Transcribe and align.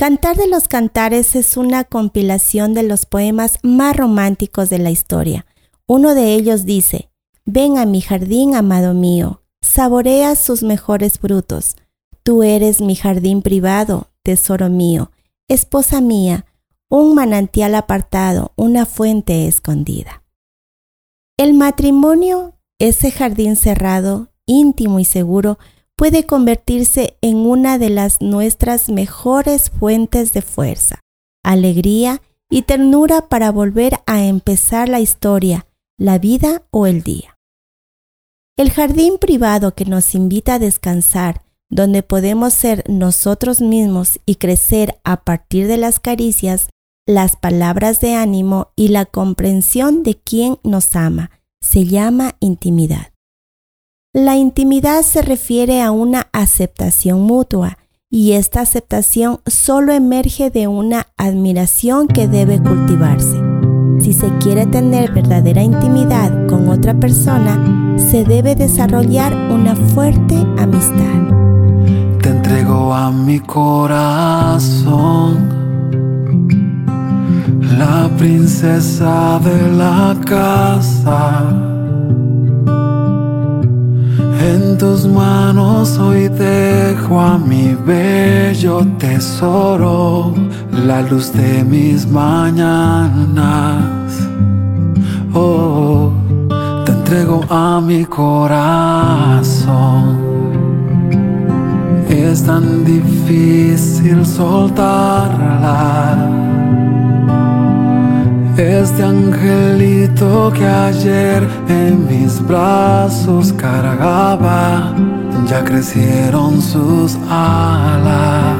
Cantar 0.00 0.34
de 0.34 0.46
los 0.46 0.66
Cantares 0.66 1.36
es 1.36 1.58
una 1.58 1.84
compilación 1.84 2.72
de 2.72 2.82
los 2.82 3.04
poemas 3.04 3.58
más 3.62 3.94
románticos 3.94 4.70
de 4.70 4.78
la 4.78 4.90
historia. 4.90 5.44
Uno 5.86 6.14
de 6.14 6.32
ellos 6.32 6.64
dice, 6.64 7.10
Ven 7.44 7.76
a 7.76 7.84
mi 7.84 8.00
jardín, 8.00 8.54
amado 8.54 8.94
mío, 8.94 9.42
saborea 9.60 10.36
sus 10.36 10.62
mejores 10.62 11.18
frutos. 11.18 11.76
Tú 12.22 12.42
eres 12.42 12.80
mi 12.80 12.96
jardín 12.96 13.42
privado, 13.42 14.08
tesoro 14.22 14.70
mío, 14.70 15.10
esposa 15.48 16.00
mía, 16.00 16.46
un 16.88 17.14
manantial 17.14 17.74
apartado, 17.74 18.54
una 18.56 18.86
fuente 18.86 19.48
escondida. 19.48 20.22
El 21.36 21.52
matrimonio, 21.52 22.54
ese 22.78 23.10
jardín 23.10 23.54
cerrado, 23.54 24.32
íntimo 24.46 24.98
y 24.98 25.04
seguro, 25.04 25.58
puede 26.00 26.24
convertirse 26.24 27.18
en 27.20 27.36
una 27.36 27.76
de 27.76 27.90
las 27.90 28.22
nuestras 28.22 28.88
mejores 28.88 29.68
fuentes 29.68 30.32
de 30.32 30.40
fuerza, 30.40 31.00
alegría 31.44 32.22
y 32.48 32.62
ternura 32.62 33.28
para 33.28 33.52
volver 33.52 33.98
a 34.06 34.24
empezar 34.24 34.88
la 34.88 35.00
historia, 35.00 35.66
la 35.98 36.18
vida 36.18 36.62
o 36.70 36.86
el 36.86 37.02
día. 37.02 37.36
El 38.56 38.70
jardín 38.70 39.18
privado 39.18 39.74
que 39.74 39.84
nos 39.84 40.14
invita 40.14 40.54
a 40.54 40.58
descansar, 40.58 41.42
donde 41.68 42.02
podemos 42.02 42.54
ser 42.54 42.82
nosotros 42.88 43.60
mismos 43.60 44.20
y 44.24 44.36
crecer 44.36 44.98
a 45.04 45.22
partir 45.22 45.66
de 45.66 45.76
las 45.76 46.00
caricias, 46.00 46.70
las 47.06 47.36
palabras 47.36 48.00
de 48.00 48.14
ánimo 48.14 48.72
y 48.74 48.88
la 48.88 49.04
comprensión 49.04 50.02
de 50.02 50.14
quien 50.14 50.56
nos 50.64 50.96
ama, 50.96 51.30
se 51.60 51.84
llama 51.84 52.36
intimidad. 52.40 53.09
La 54.12 54.36
intimidad 54.36 55.02
se 55.02 55.22
refiere 55.22 55.82
a 55.82 55.92
una 55.92 56.26
aceptación 56.32 57.20
mutua 57.20 57.78
y 58.10 58.32
esta 58.32 58.60
aceptación 58.60 59.38
solo 59.46 59.92
emerge 59.92 60.50
de 60.50 60.66
una 60.66 61.06
admiración 61.16 62.08
que 62.08 62.26
debe 62.26 62.60
cultivarse. 62.60 63.40
Si 64.00 64.12
se 64.12 64.28
quiere 64.38 64.66
tener 64.66 65.12
verdadera 65.12 65.62
intimidad 65.62 66.48
con 66.48 66.68
otra 66.68 66.98
persona, 66.98 67.96
se 67.98 68.24
debe 68.24 68.56
desarrollar 68.56 69.32
una 69.32 69.76
fuerte 69.76 70.34
amistad. 70.58 71.28
Te 72.20 72.30
entrego 72.30 72.92
a 72.92 73.12
mi 73.12 73.38
corazón, 73.38 74.88
la 77.78 78.10
princesa 78.18 79.38
de 79.38 79.70
la 79.70 80.18
casa 80.26 81.69
en 84.40 84.78
tus 84.78 85.06
manos 85.06 85.98
hoy 85.98 86.28
dejo 86.28 87.20
a 87.20 87.36
mi 87.38 87.74
bello 87.86 88.86
tesoro, 88.98 90.32
la 90.86 91.02
luz 91.02 91.32
de 91.32 91.62
mis 91.64 92.06
mañanas. 92.06 93.48
Oh, 95.34 96.12
te 96.86 96.92
entrego 96.92 97.44
a 97.50 97.80
mi 97.80 98.04
corazón. 98.04 99.50
Es 102.08 102.42
tan 102.44 102.84
difícil 102.84 104.24
soltarla 104.24 105.70
este 108.60 109.02
angelito 109.02 110.52
que 110.52 110.66
ayer 110.66 111.48
en 111.68 112.06
mis 112.06 112.46
brazos 112.46 113.52
cargaba, 113.54 114.94
ya 115.46 115.64
crecieron 115.64 116.60
sus 116.60 117.16
alas. 117.30 118.58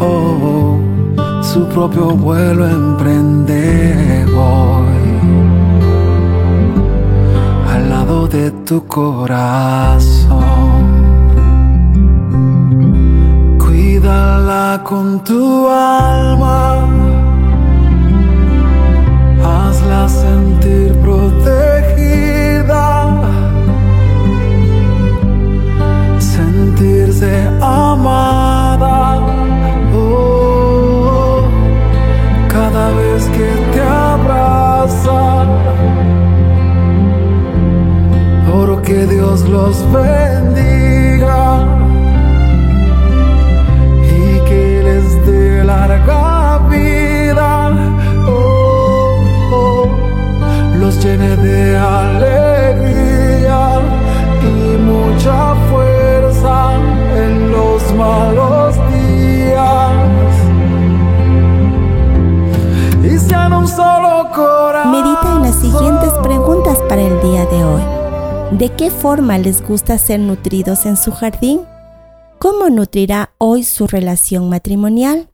Oh, 0.00 0.80
su 1.42 1.68
propio 1.68 2.10
vuelo 2.10 2.66
emprende 2.66 4.26
hoy. 4.36 4.86
Al 7.72 7.88
lado 7.88 8.26
de 8.26 8.50
tu 8.50 8.84
corazón. 8.86 10.36
Cuídala 13.58 14.82
con 14.82 15.22
tu 15.22 15.68
alma 15.68 16.95
sentir 20.08 20.92
protegida, 21.02 21.64
sentirse 26.18 27.48
amada. 27.60 29.20
Oh, 29.94 31.42
cada 32.48 32.90
vez 32.92 33.24
que 33.36 33.48
te 33.72 33.80
abraza, 33.80 35.46
oro 38.52 38.82
que 38.82 39.06
Dios 39.06 39.48
los 39.48 39.76
bendiga. 39.92 41.05
De 51.14 51.76
alegría 51.76 53.60
y 54.42 54.76
mucha 54.78 55.54
fuerza 55.70 56.74
en 57.14 57.52
los 57.52 57.92
malos 57.94 58.74
días. 58.92 59.92
Y 63.04 63.18
sean 63.18 63.52
un 63.52 63.68
solo 63.68 64.30
corazón. 64.34 64.90
Medita 64.90 65.32
en 65.36 65.42
las 65.42 65.54
siguientes 65.60 66.12
preguntas 66.24 66.78
para 66.88 67.02
el 67.02 67.20
día 67.22 67.46
de 67.46 67.62
hoy. 67.64 67.82
¿De 68.58 68.70
qué 68.70 68.90
forma 68.90 69.38
les 69.38 69.62
gusta 69.66 69.98
ser 69.98 70.18
nutridos 70.18 70.86
en 70.86 70.96
su 70.96 71.12
jardín? 71.12 71.60
¿Cómo 72.40 72.68
nutrirá 72.68 73.30
hoy 73.38 73.62
su 73.62 73.86
relación 73.86 74.48
matrimonial? 74.48 75.28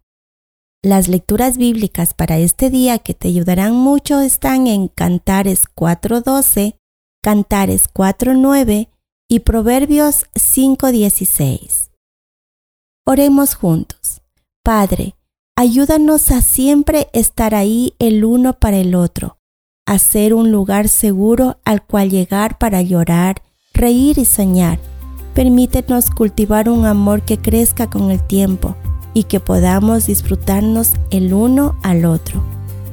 Las 0.84 1.06
lecturas 1.06 1.59
bíblicas 1.59 2.12
para 2.12 2.38
este 2.38 2.69
día 2.69 2.98
que 2.98 3.15
te 3.15 3.28
ayudarán 3.28 3.72
mucho 3.72 4.20
están 4.20 4.66
en 4.66 4.88
Cantares 4.88 5.66
4.12, 5.76 6.75
Cantares 7.22 7.88
4.9 7.94 8.88
y 9.28 9.41
Proverbios 9.41 10.26
5.16. 10.34 11.91
Oremos 13.06 13.54
juntos. 13.54 14.22
Padre, 14.65 15.15
ayúdanos 15.54 16.32
a 16.32 16.41
siempre 16.41 17.09
estar 17.12 17.54
ahí 17.54 17.94
el 18.00 18.25
uno 18.25 18.54
para 18.54 18.78
el 18.78 18.97
otro, 18.97 19.38
a 19.87 20.00
ser 20.00 20.34
un 20.34 20.50
lugar 20.50 20.88
seguro 20.88 21.60
al 21.64 21.87
cual 21.87 22.10
llegar 22.10 22.59
para 22.59 22.82
llorar, 22.82 23.44
reír 23.72 24.19
y 24.19 24.25
soñar. 24.25 24.81
Permítenos 25.32 26.10
cultivar 26.10 26.69
un 26.69 26.87
amor 26.87 27.22
que 27.22 27.38
crezca 27.38 27.88
con 27.88 28.10
el 28.10 28.20
tiempo 28.26 28.75
y 29.14 29.24
que 29.24 29.40
podamos 29.40 30.06
disfrutarnos 30.06 30.92
el 31.10 31.34
uno 31.34 31.75
al 31.82 32.04
otro. 32.04 32.42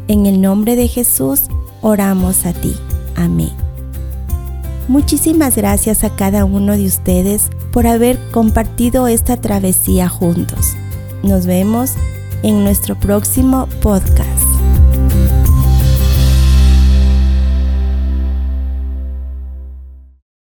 En 0.08 0.26
el 0.26 0.42
nombre 0.42 0.76
de 0.76 0.88
Jesús 0.88 1.44
oramos 1.82 2.46
a 2.46 2.54
ti. 2.54 2.76
Amén. 3.16 3.52
Muchísimas 4.88 5.56
gracias 5.56 6.04
a 6.04 6.16
cada 6.16 6.46
uno 6.46 6.76
de 6.76 6.86
ustedes 6.86 7.50
por 7.72 7.86
haber 7.86 8.18
compartido 8.32 9.08
esta 9.08 9.38
travesía 9.38 10.10
juntos. 10.10 10.76
Nos 11.22 11.46
vemos 11.46 11.94
en 12.42 12.64
nuestro 12.64 12.96
próximo 13.00 13.68
podcast. 13.82 14.29